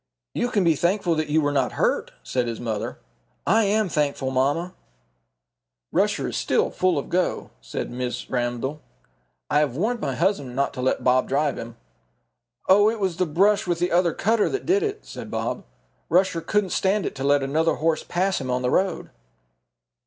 [0.33, 2.97] "You can be thankful that you were not hurt," said his mamma.
[3.45, 4.73] "I am thankful, mamma."
[5.91, 8.27] "Rusher is still full of go," said Mrs.
[8.27, 8.79] Ramdell.
[9.51, 11.77] "I have warned my husband not to let Bob drive him."
[12.67, 15.65] "Oh, it was the brush with the other cutter that did it," said Bob.
[16.09, 19.11] "Rusher couldn't stand it to let another horse pass him on the road."